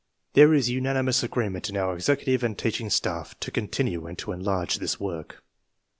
There 0.33 0.51
is 0.51 0.67
unanimous 0.67 1.21
agreement 1.21 1.69
in 1.69 1.77
our 1.77 1.93
executive 1.93 2.43
and 2.43 2.57
teaching 2.57 2.89
staff 2.89 3.39
to 3.39 3.51
continue 3.51 4.07
and 4.07 4.17
to 4.17 4.31
enlarge 4.31 4.79
this 4.79 4.99
work. 4.99 5.43